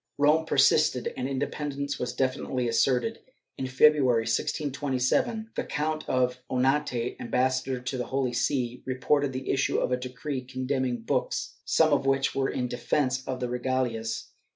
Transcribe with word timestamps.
^ 0.01 0.03
Rome 0.17 0.47
persisted, 0.47 1.13
and 1.15 1.29
independence 1.29 1.99
was 1.99 2.11
definitely 2.13 2.67
asserted. 2.67 3.19
In 3.59 3.67
February, 3.67 4.23
1627, 4.23 5.51
the 5.55 5.63
Count 5.63 6.09
of 6.09 6.39
Onate, 6.49 7.15
ambassador 7.19 7.79
to 7.79 7.97
the 7.99 8.07
Holy 8.07 8.33
See, 8.33 8.81
reported 8.87 9.31
the 9.31 9.51
issue 9.51 9.77
of 9.77 9.91
a 9.91 9.97
decree 9.97 10.41
condemning 10.43 11.03
books, 11.03 11.57
some 11.65 11.93
of 11.93 12.07
which 12.07 12.33
were 12.33 12.49
in 12.49 12.67
defence 12.67 13.23
of 13.27 13.39
the 13.39 13.47
regalias. 13.47 14.29